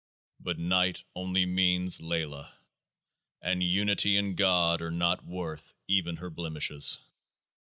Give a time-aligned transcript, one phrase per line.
[0.39, 2.61] But" night" only means LAYLAH; 34
[3.51, 6.97] and Unity and GOD are not worth even her blemishes.